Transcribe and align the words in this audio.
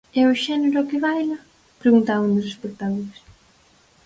É 0.19 0.23
o 0.31 0.33
xénero 0.45 0.77
o 0.81 0.87
que 0.89 0.97
baila?, 1.05 1.37
preguntaba 1.81 2.25
un 2.27 2.31
dos 2.37 2.49
espectadores. 2.53 3.17